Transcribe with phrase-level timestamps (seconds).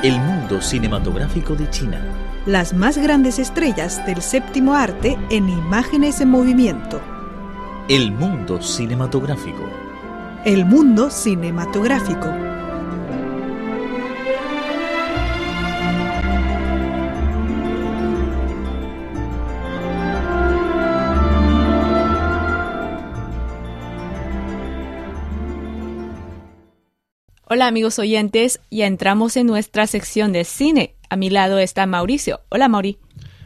[0.00, 2.00] El mundo cinematográfico de China.
[2.46, 7.00] Las más grandes estrellas del séptimo arte en imágenes en movimiento.
[7.88, 9.68] El mundo cinematográfico.
[10.44, 12.47] El mundo cinematográfico.
[27.50, 30.96] Hola amigos oyentes, ya entramos en nuestra sección de cine.
[31.08, 32.42] A mi lado está Mauricio.
[32.50, 32.98] Hola Mauri.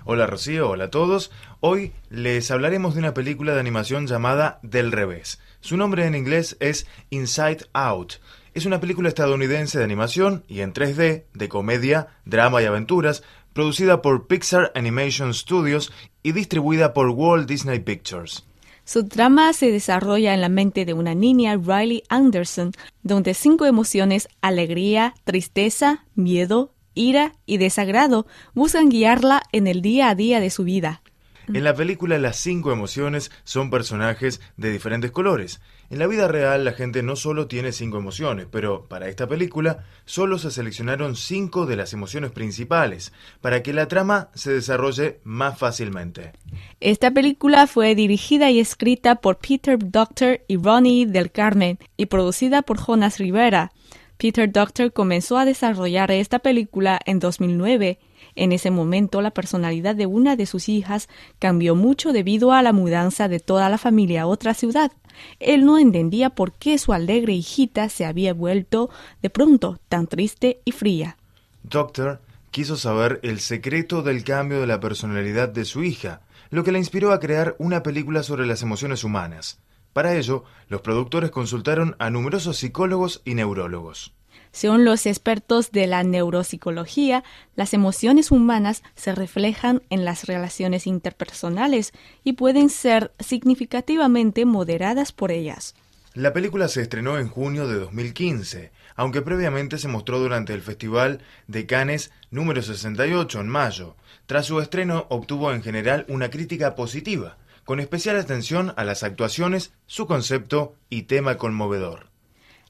[0.04, 1.30] Hola Rocío, hola a todos.
[1.60, 5.38] Hoy les hablaremos de una película de animación llamada Del revés.
[5.60, 8.14] Su nombre en inglés es Inside Out.
[8.54, 14.02] Es una película estadounidense de animación y en 3D, de comedia, drama y aventuras, producida
[14.02, 15.92] por Pixar Animation Studios
[16.24, 18.44] y distribuida por Walt Disney Pictures.
[18.84, 22.72] Su trama se desarrolla en la mente de una niña, Riley Anderson,
[23.02, 30.14] donde cinco emociones, alegría, tristeza, miedo, ira y desagrado, buscan guiarla en el día a
[30.14, 31.02] día de su vida.
[31.48, 35.60] En la película las cinco emociones son personajes de diferentes colores.
[35.90, 39.84] En la vida real la gente no solo tiene cinco emociones, pero para esta película
[40.04, 45.58] solo se seleccionaron cinco de las emociones principales, para que la trama se desarrolle más
[45.58, 46.32] fácilmente.
[46.80, 52.62] Esta película fue dirigida y escrita por Peter Doctor y Ronnie del Carmen y producida
[52.62, 53.72] por Jonas Rivera.
[54.16, 57.98] Peter Doctor comenzó a desarrollar esta película en 2009
[58.34, 62.72] en ese momento la personalidad de una de sus hijas cambió mucho debido a la
[62.72, 64.92] mudanza de toda la familia a otra ciudad.
[65.38, 70.60] Él no entendía por qué su alegre hijita se había vuelto de pronto tan triste
[70.64, 71.16] y fría.
[71.62, 76.72] Doctor quiso saber el secreto del cambio de la personalidad de su hija, lo que
[76.72, 79.58] le inspiró a crear una película sobre las emociones humanas.
[79.92, 84.14] Para ello, los productores consultaron a numerosos psicólogos y neurólogos.
[84.52, 87.24] Según los expertos de la neuropsicología,
[87.56, 91.92] las emociones humanas se reflejan en las relaciones interpersonales
[92.22, 95.74] y pueden ser significativamente moderadas por ellas.
[96.14, 101.22] La película se estrenó en junio de 2015, aunque previamente se mostró durante el Festival
[101.46, 103.96] de Cannes número 68 en mayo.
[104.26, 109.72] Tras su estreno obtuvo en general una crítica positiva, con especial atención a las actuaciones,
[109.86, 112.11] su concepto y tema conmovedor.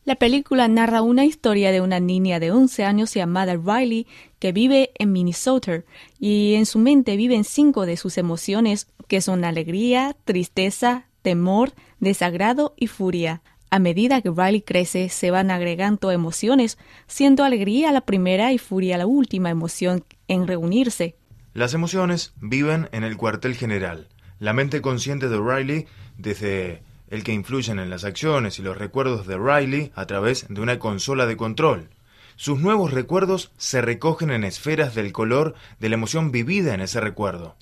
[0.04, 4.08] La película narra una historia de una niña de 11 años llamada Riley
[4.40, 5.84] que vive en Minnesota
[6.18, 12.74] y en su mente viven cinco de sus emociones que son alegría, tristeza, temor, desagrado
[12.76, 13.42] y furia.
[13.70, 18.98] A medida que Riley crece, se van agregando emociones, siendo alegría la primera y furia
[18.98, 21.14] la última emoción en reunirse.
[21.54, 24.08] Las emociones viven en el cuartel general.
[24.41, 25.86] La mente consciente de Riley,
[26.18, 30.62] desde el que influyen en las acciones y los recuerdos de Riley a través de
[30.62, 31.90] una consola de control.
[32.36, 37.02] Sus nuevos recuerdos se recogen en esferas del color de la emoción vivida en ese
[37.02, 37.54] recuerdo.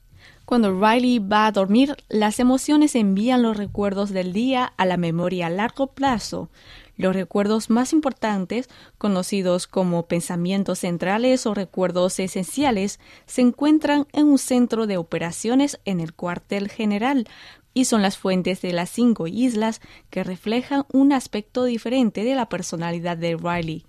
[0.45, 5.49] Cuando Riley va a dormir, las emociones envían los recuerdos del día a la memoria
[5.49, 6.49] a largo plazo.
[7.01, 8.69] Los recuerdos más importantes,
[8.99, 16.01] conocidos como pensamientos centrales o recuerdos esenciales, se encuentran en un centro de operaciones en
[16.01, 17.27] el cuartel general,
[17.73, 19.81] y son las fuentes de las cinco islas
[20.11, 23.87] que reflejan un aspecto diferente de la personalidad de Riley.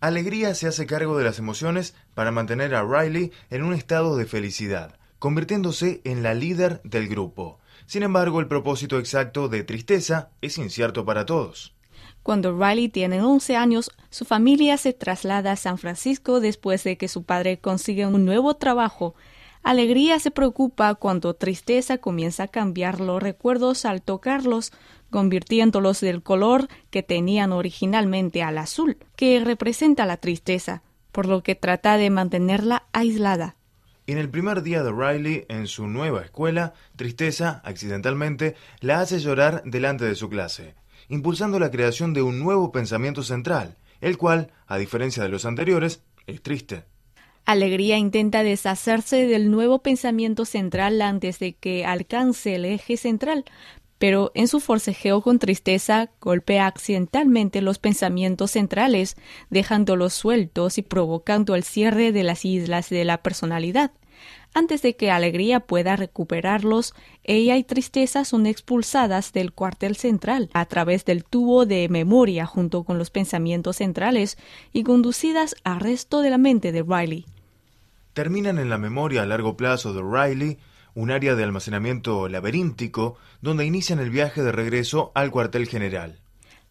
[0.00, 4.26] Alegría se hace cargo de las emociones para mantener a Riley en un estado de
[4.26, 7.58] felicidad, convirtiéndose en la líder del grupo.
[7.86, 11.74] Sin embargo, el propósito exacto de tristeza es incierto para todos.
[12.24, 17.06] Cuando Riley tiene 11 años, su familia se traslada a San Francisco después de que
[17.06, 19.14] su padre consigue un nuevo trabajo
[19.64, 24.72] Alegría se preocupa cuando tristeza comienza a cambiar los recuerdos al tocarlos,
[25.08, 31.54] convirtiéndolos del color que tenían originalmente al azul, que representa la tristeza, por lo que
[31.54, 33.56] trata de mantenerla aislada.
[34.06, 39.62] En el primer día de Riley en su nueva escuela, Tristeza, accidentalmente, la hace llorar
[39.64, 40.74] delante de su clase,
[41.08, 46.02] impulsando la creación de un nuevo pensamiento central, el cual, a diferencia de los anteriores,
[46.26, 46.84] es triste.
[47.46, 53.44] Alegría intenta deshacerse del nuevo pensamiento central antes de que alcance el eje central,
[53.98, 59.16] pero en su forcejeo con tristeza golpea accidentalmente los pensamientos centrales,
[59.50, 63.92] dejándolos sueltos y provocando el cierre de las islas de la personalidad.
[64.54, 70.64] Antes de que Alegría pueda recuperarlos, ella y Tristeza son expulsadas del cuartel central a
[70.64, 74.38] través del tubo de memoria junto con los pensamientos centrales
[74.72, 77.26] y conducidas al resto de la mente de Riley
[78.14, 80.58] terminan en la memoria a largo plazo de Riley,
[80.94, 86.20] un área de almacenamiento laberíntico donde inician el viaje de regreso al cuartel general.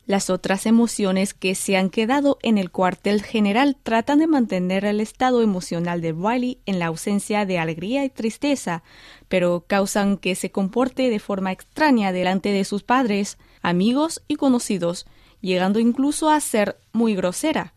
[0.06, 5.00] Las otras emociones que se han quedado en el cuartel general tratan de mantener el
[5.00, 8.84] estado emocional de Riley en la ausencia de alegría y tristeza,
[9.30, 15.06] pero causan que se comporte de forma extraña delante de sus padres, amigos y conocidos,
[15.40, 17.74] llegando incluso a ser muy grosera.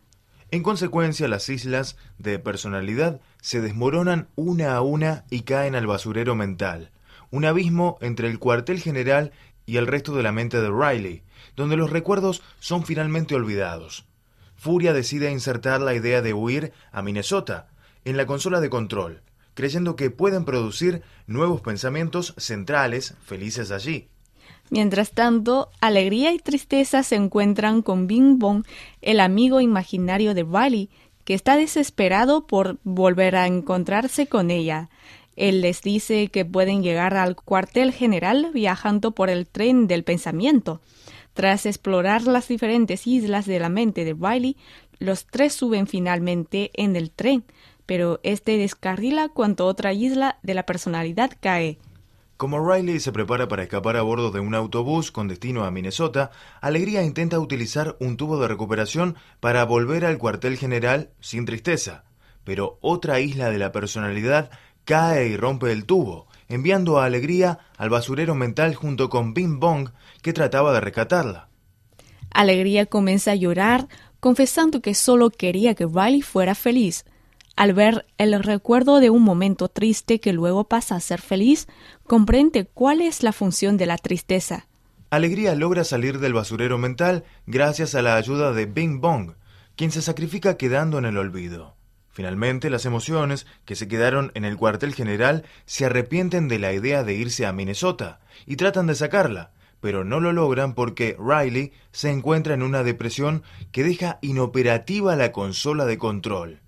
[0.50, 6.34] En consecuencia, las islas de personalidad se desmoronan una a una y caen al basurero
[6.34, 6.90] mental,
[7.30, 9.30] un abismo entre el cuartel general
[9.64, 11.22] y el resto de la mente de Riley,
[11.54, 14.06] donde los recuerdos son finalmente olvidados.
[14.56, 17.68] Furia decide insertar la idea de huir a Minnesota
[18.04, 19.22] en la consola de control,
[19.54, 24.08] creyendo que pueden producir nuevos pensamientos centrales felices allí.
[24.70, 28.64] Mientras tanto, alegría y tristeza se encuentran con Bing Bong,
[29.00, 30.90] el amigo imaginario de Riley,
[31.24, 34.88] que está desesperado por volver a encontrarse con ella.
[35.36, 40.80] Él les dice que pueden llegar al cuartel general viajando por el tren del pensamiento.
[41.36, 44.56] Tras explorar las diferentes islas de la mente de Riley,
[44.98, 47.44] los tres suben finalmente en el tren,
[47.84, 51.78] pero este descarrila cuando otra isla de la personalidad cae.
[52.38, 56.30] Como Riley se prepara para escapar a bordo de un autobús con destino a Minnesota,
[56.62, 62.04] Alegría intenta utilizar un tubo de recuperación para volver al cuartel general sin tristeza.
[62.44, 64.50] Pero otra isla de la personalidad
[64.86, 69.90] cae y rompe el tubo, enviando a Alegría al basurero mental junto con Bing Bong,
[70.22, 71.48] que trataba de rescatarla.
[72.30, 73.88] Alegría comienza a llorar,
[74.20, 77.04] confesando que solo quería que Riley fuera feliz.
[77.56, 81.68] Al ver el recuerdo de un momento triste que luego pasa a ser feliz,
[82.06, 84.66] comprende cuál es la función de la tristeza.
[85.08, 89.32] Alegría logra salir del basurero mental gracias a la ayuda de Bing Bong,
[89.76, 91.75] quien se sacrifica quedando en el olvido.
[92.16, 97.04] Finalmente, las emociones que se quedaron en el cuartel general se arrepienten de la idea
[97.04, 99.50] de irse a Minnesota y tratan de sacarla,
[99.82, 105.30] pero no lo logran porque Riley se encuentra en una depresión que deja inoperativa la
[105.30, 106.62] consola de control.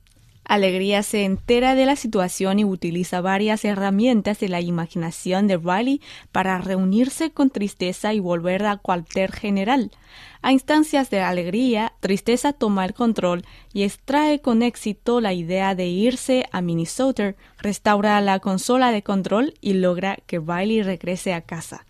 [0.49, 6.01] Alegría se entera de la situación y utiliza varias herramientas de la imaginación de Riley
[6.33, 9.91] para reunirse con Tristeza y volver a cuartel general.
[10.41, 15.87] A instancias de Alegría, Tristeza toma el control y extrae con éxito la idea de
[15.87, 21.85] irse a Minnesota, restaura la consola de control y logra que Riley regrese a casa.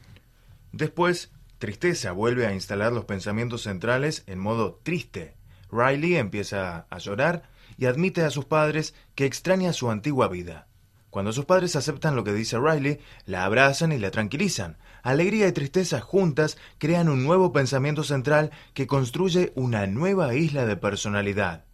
[0.72, 5.36] Después, Tristeza vuelve a instalar los pensamientos centrales en modo triste.
[5.70, 10.66] Riley empieza a llorar y admite a sus padres que extraña su antigua vida.
[11.10, 14.76] Cuando sus padres aceptan lo que dice Riley, la abrazan y la tranquilizan.
[15.02, 20.76] Alegría y tristeza juntas crean un nuevo pensamiento central que construye una nueva isla de
[20.76, 21.67] personalidad.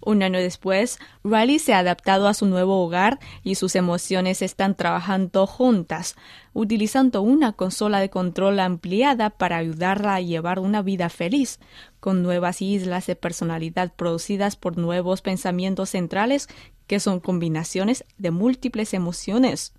[0.00, 4.74] Un año después, Riley se ha adaptado a su nuevo hogar y sus emociones están
[4.74, 6.16] trabajando juntas,
[6.52, 11.60] utilizando una consola de control ampliada para ayudarla a llevar una vida feliz,
[12.00, 16.48] con nuevas islas de personalidad producidas por nuevos pensamientos centrales
[16.86, 19.74] que son combinaciones de múltiples emociones.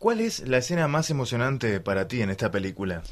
[0.00, 3.02] ¿Cuál es la escena más emocionante para ti en esta película?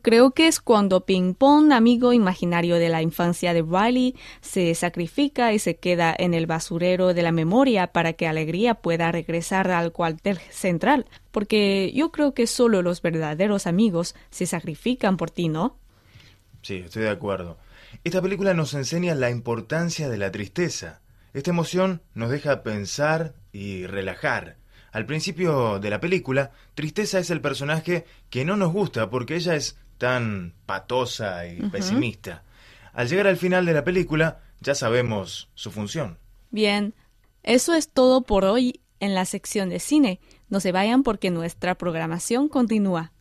[0.00, 5.52] Creo que es cuando Ping Pong, amigo imaginario de la infancia de Riley, se sacrifica
[5.52, 9.92] y se queda en el basurero de la memoria para que Alegría pueda regresar al
[9.92, 15.76] cuartel central, porque yo creo que solo los verdaderos amigos se sacrifican por ti, ¿no?
[16.62, 17.58] Sí, estoy de acuerdo.
[18.04, 21.02] Esta película nos enseña la importancia de la tristeza.
[21.34, 24.56] Esta emoción nos deja pensar y relajar.
[24.92, 29.56] Al principio de la película, Tristeza es el personaje que no nos gusta porque ella
[29.56, 32.44] es tan patosa y pesimista.
[32.92, 36.18] Al llegar al final de la película, ya sabemos su función.
[36.50, 36.94] Bien,
[37.42, 40.20] eso es todo por hoy en la sección de cine.
[40.48, 43.12] No se vayan porque nuestra programación continúa.